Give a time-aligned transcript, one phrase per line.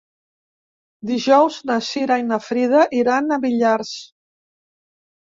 [1.09, 3.93] Dijous na Cira i na Frida iran a Millars.